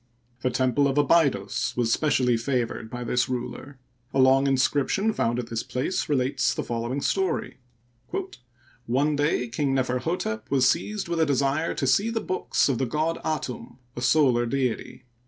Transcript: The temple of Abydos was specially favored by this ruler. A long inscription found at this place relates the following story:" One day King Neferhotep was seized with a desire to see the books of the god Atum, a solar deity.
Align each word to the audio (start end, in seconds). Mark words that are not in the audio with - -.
The 0.41 0.49
temple 0.49 0.87
of 0.87 0.97
Abydos 0.97 1.75
was 1.77 1.93
specially 1.93 2.35
favored 2.35 2.89
by 2.89 3.03
this 3.03 3.29
ruler. 3.29 3.77
A 4.15 4.19
long 4.19 4.47
inscription 4.47 5.13
found 5.13 5.37
at 5.37 5.51
this 5.51 5.61
place 5.61 6.09
relates 6.09 6.55
the 6.55 6.63
following 6.63 7.01
story:" 7.01 7.57
One 8.87 9.15
day 9.15 9.47
King 9.47 9.75
Neferhotep 9.75 10.49
was 10.49 10.67
seized 10.67 11.07
with 11.07 11.19
a 11.19 11.25
desire 11.27 11.75
to 11.75 11.85
see 11.85 12.09
the 12.09 12.19
books 12.19 12.67
of 12.67 12.79
the 12.79 12.87
god 12.87 13.19
Atum, 13.23 13.77
a 13.95 14.01
solar 14.01 14.47
deity. 14.47 15.05